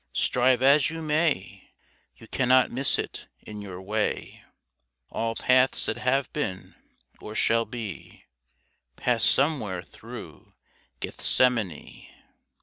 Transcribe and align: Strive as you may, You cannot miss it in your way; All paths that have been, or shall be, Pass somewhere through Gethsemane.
Strive 0.13 0.63
as 0.63 0.89
you 0.89 0.99
may, 0.99 1.73
You 2.15 2.27
cannot 2.27 2.71
miss 2.71 2.97
it 2.97 3.27
in 3.39 3.61
your 3.61 3.79
way; 3.79 4.43
All 5.11 5.35
paths 5.35 5.85
that 5.85 5.99
have 5.99 6.33
been, 6.33 6.73
or 7.21 7.35
shall 7.35 7.65
be, 7.65 8.25
Pass 8.95 9.23
somewhere 9.23 9.83
through 9.83 10.55
Gethsemane. 11.01 12.07